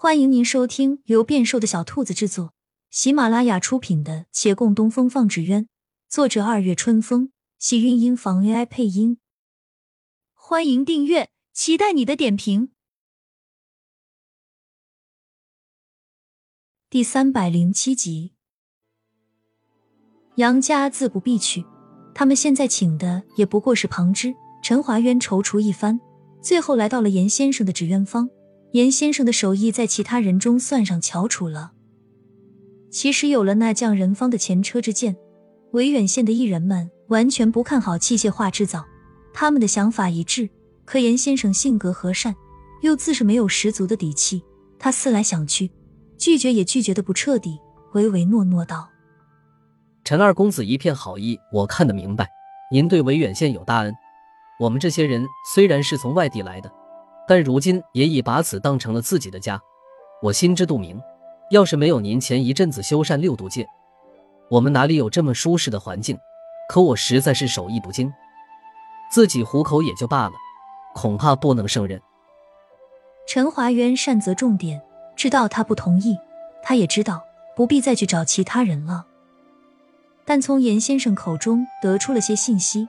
[0.00, 2.54] 欢迎您收听由变瘦的小兔子制作、
[2.88, 5.64] 喜马拉雅出品的《且共东风放纸鸢》，
[6.08, 9.18] 作者二月春风，喜韵音房 AI 配音。
[10.34, 12.70] 欢迎订阅，期待你的点评。
[16.88, 18.34] 第三百零七集，
[20.36, 21.66] 杨家自不必去，
[22.14, 24.32] 他们现在请的也不过是旁支。
[24.62, 25.98] 陈华渊踌躇一番，
[26.40, 28.30] 最后来到了严先生的纸鸢坊。
[28.72, 31.72] 严先生的手艺在其他人中算上翘楚了。
[32.90, 35.16] 其实有了那匠人方的前车之鉴，
[35.72, 38.84] 维远县的艺人们完全不看好器械化制造，
[39.32, 40.48] 他们的想法一致。
[40.84, 42.34] 可严先生性格和善，
[42.80, 44.42] 又自是没有十足的底气，
[44.78, 45.70] 他思来想去，
[46.16, 47.58] 拒绝也拒绝的不彻底，
[47.92, 48.88] 唯唯诺诺道
[50.02, 52.26] ：“陈二公子一片好意，我看得明白。
[52.72, 53.94] 您对维远县有大恩，
[54.60, 56.72] 我们这些人虽然是从外地来的。”
[57.28, 59.60] 但如今也已把此当成了自己的家，
[60.22, 60.98] 我心知肚明。
[61.50, 63.66] 要是没有您前一阵子修缮六度界，
[64.50, 66.18] 我们哪里有这么舒适的环境？
[66.68, 68.12] 可我实在是手艺不精，
[69.10, 70.32] 自己糊口也就罢了，
[70.94, 72.00] 恐怕不能胜任。
[73.26, 74.80] 陈华渊善择重点，
[75.16, 76.18] 知道他不同意，
[76.62, 77.24] 他也知道
[77.56, 79.06] 不必再去找其他人了。
[80.26, 82.86] 但从严先生口中得出了些信息，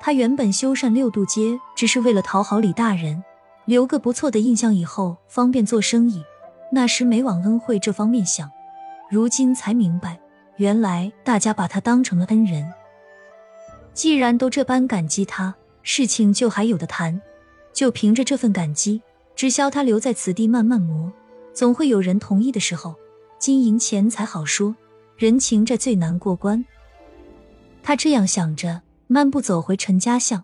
[0.00, 3.22] 他原本修缮六度街只是为了讨好李大人。
[3.70, 6.24] 留个不错的印象，以后方便做生意。
[6.72, 8.50] 那时没往恩惠这方面想，
[9.08, 10.18] 如今才明白，
[10.56, 12.68] 原来大家把他当成了恩人。
[13.94, 15.54] 既然都这般感激他，
[15.84, 17.22] 事情就还有的谈。
[17.72, 19.00] 就凭着这份感激，
[19.36, 21.12] 只消他留在此地慢慢磨，
[21.54, 22.96] 总会有人同意的时候。
[23.38, 24.74] 金银钱财好说，
[25.16, 26.64] 人情债最难过关。
[27.84, 30.42] 他这样想着，漫步走回陈家巷，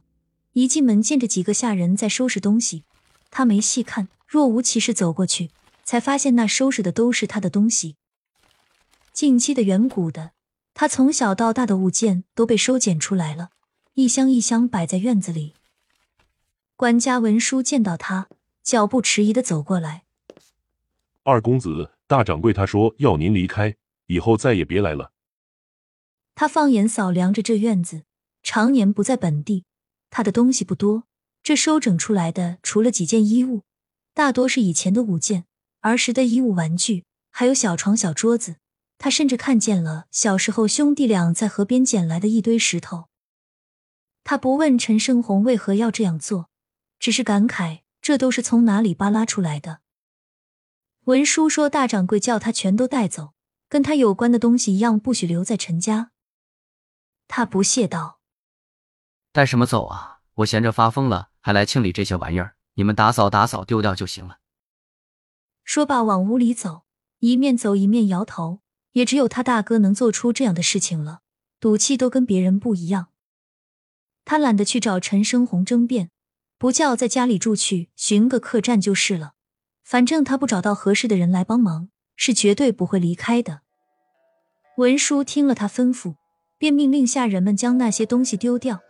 [0.52, 2.84] 一进门见着几个下人在收拾东西。
[3.30, 5.50] 他没细看，若无其事走过去，
[5.84, 7.96] 才发现那收拾的都是他的东西。
[9.12, 10.32] 近期的、远古的，
[10.74, 13.50] 他从小到大的物件都被收捡出来了，
[13.94, 15.54] 一箱一箱摆在院子里。
[16.76, 18.28] 管家文书见到他，
[18.62, 20.04] 脚步迟疑的走过来
[21.24, 25.12] ：“二公子，大掌柜他说要您离开，以后再也别来了。”
[26.36, 28.02] 他放眼扫量着这院子，
[28.42, 29.64] 常年不在本地，
[30.10, 31.04] 他的东西不多。
[31.46, 33.62] 这收整出来的，除了几件衣物，
[34.12, 35.44] 大多是以前的物件，
[35.78, 38.56] 儿时的衣物、玩具，还有小床、小桌子。
[38.98, 43.06] 他甚至看见了小时候兄弟俩在河边捡来的一堆石头。
[44.24, 46.48] 他不问陈胜红为何要这样做，
[46.98, 49.78] 只是感慨这都是从哪里扒拉出来的。
[51.04, 53.34] 文书说大掌柜叫他全都带走，
[53.68, 56.10] 跟他有关的东西一样，不许留在陈家。
[57.28, 58.18] 他不屑道
[59.30, 60.22] ：“带什么走啊？
[60.38, 64.38] 我闲着发疯了。”还来清理这些玩意儿，你们打扫打扫丢掉就行了。
[65.62, 66.82] 说罢往屋里走，
[67.20, 68.62] 一面走一面摇头。
[68.94, 71.20] 也只有他大哥能做出这样的事情了，
[71.60, 73.10] 赌气都跟别人不一样。
[74.24, 76.10] 他懒得去找陈生红争辩，
[76.58, 79.34] 不叫在家里住去，寻个客栈就是了。
[79.84, 83.60] 反正他不找到合适的人来帮忙，是绝对不会离开的。
[84.78, 86.16] 文书听了他吩咐，
[86.58, 88.80] 便命令下人们将那些东西丢掉。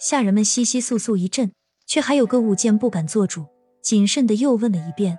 [0.00, 1.52] 下人们窸窸窣窣一阵。
[1.88, 3.46] 却还有个物件不敢做主，
[3.82, 5.18] 谨慎的又问了一遍。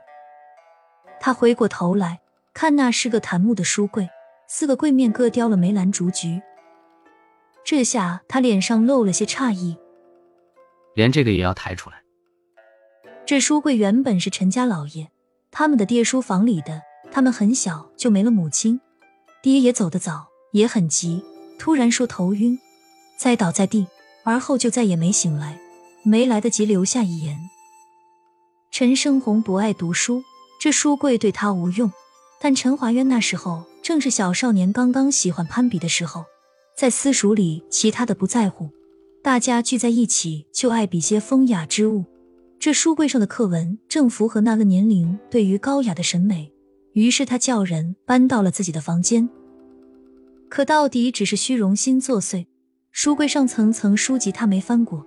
[1.20, 2.22] 他回过头来
[2.54, 4.08] 看，那是个檀木的书柜，
[4.48, 6.42] 四个柜面各雕了梅兰竹菊。
[7.66, 9.78] 这下他脸上露了些诧异，
[10.94, 11.98] 连这个也要抬出来。
[13.26, 15.10] 这书柜原本是陈家老爷
[15.52, 18.80] 他们的爹书房里的，他们很小就没了母亲，
[19.42, 21.24] 爹也走得早，也很急，
[21.58, 22.60] 突然说头晕，
[23.18, 23.88] 栽倒在地，
[24.24, 25.60] 而后就再也没醒来。
[26.04, 27.38] 没来得及留下一言。
[28.72, 30.24] 陈生红不爱读书，
[30.62, 31.92] 这书柜对他无用。
[32.42, 36.24] 但陈华渊那时候正是小少年，刚刚喜欢攀比的时候，
[36.78, 38.70] 在私塾里，其他的不在乎，
[39.22, 42.06] 大家聚在一起就爱比些风雅之物。
[42.58, 46.54] 这书柜上的课文正符合那个年龄对于高雅的审美，
[46.94, 49.30] 于是他叫人搬到了自己的房间。
[50.48, 52.46] 可到底只是虚荣心作祟，
[52.92, 55.06] 书柜上层层书籍他没翻过。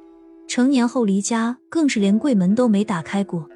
[0.53, 3.49] 成年后离家，更是连柜门都没打开过。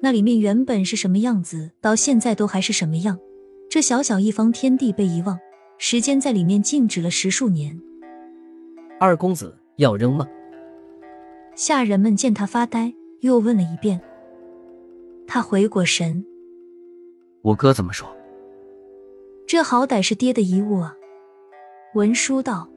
[0.00, 3.18] 那里面原本是什么样子，到现在都还是什么样。
[3.68, 5.36] 这小小一方天地被遗忘，
[5.78, 7.76] 时间在里面静止了十数年。
[9.00, 10.28] 二公子要扔吗？
[11.56, 14.00] 下人们见他发呆，又问了一遍。
[15.26, 16.24] 他回过神
[17.42, 18.08] ：“我哥怎么说？
[19.44, 20.94] 这好歹是爹的遗物啊。”
[21.96, 22.68] 文书道：“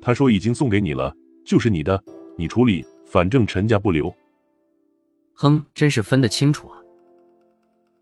[0.00, 2.00] 他说已经送给你了，就是你的。”
[2.42, 4.12] 你处理，反正陈家不留。
[5.34, 6.82] 哼，真是分得清楚啊！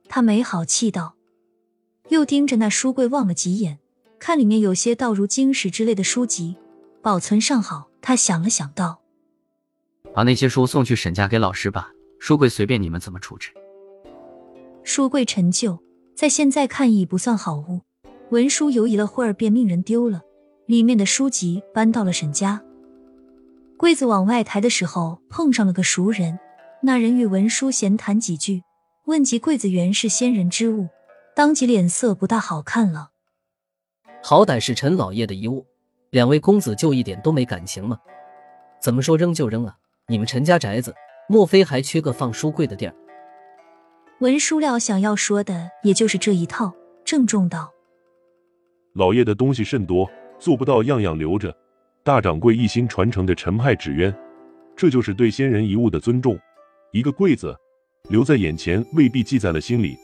[0.09, 1.15] 他没好气道，
[2.09, 3.79] 又盯着那书柜望了几眼，
[4.19, 6.57] 看里面有些道如经史之类的书籍，
[7.03, 7.91] 保存尚好。
[8.01, 9.03] 他想了想道
[10.15, 13.53] ：“把那些书送去沈家给老师吧，书柜随便你们怎么处置。”
[14.83, 15.79] 书柜陈旧，
[16.15, 17.83] 在现在看已不算好物，
[18.31, 20.23] 文书犹疑了会儿，便命人丢了。
[20.65, 22.63] 里面的书籍搬到了沈家。
[23.81, 26.39] 柜子往外抬的时候，碰上了个熟人。
[26.83, 28.63] 那人与文书闲谈几句，
[29.07, 30.89] 问及柜子原是仙人之物，
[31.35, 33.13] 当即脸色不大好看了。
[34.23, 35.65] 好歹是陈老爷的遗物，
[36.11, 37.99] 两位公子就一点都没感情吗？
[38.83, 39.75] 怎么说扔就扔啊？
[40.09, 40.95] 你们陈家宅子，
[41.27, 42.95] 莫非还缺个放书柜的地儿？
[44.19, 46.71] 文书料想要说的也就是这一套，
[47.03, 47.73] 郑重道
[48.93, 50.07] ：“老爷的东西甚多，
[50.39, 51.57] 做不到样样留着。
[52.11, 54.13] 大掌柜一心传承的陈派纸鸢，
[54.77, 56.37] 这就是对先人遗物的尊重。
[56.91, 57.57] 一个柜子
[58.09, 59.97] 留在眼前，未必记在了心里；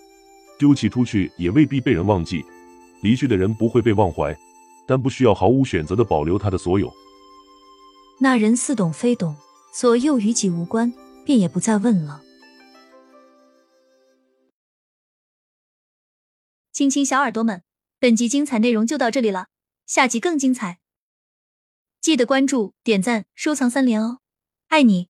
[0.57, 2.45] 丢弃出去，也未必被人忘记。
[3.03, 4.33] 离去的人不会被忘怀，
[4.87, 6.89] 但不需要毫无选择的保留他的所有。”
[8.23, 9.35] 那人似懂非懂，
[9.75, 10.95] 左右与己无关，
[11.25, 12.23] 便也不再问了。
[16.73, 17.65] 亲亲小耳朵们，
[17.99, 19.49] 本集精彩内容就到这里了，
[19.89, 20.79] 下集更精彩，
[22.07, 24.21] 记得关注、点赞、收藏三连哦，
[24.69, 25.09] 爱你！